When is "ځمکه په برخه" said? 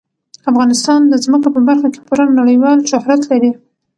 1.23-1.87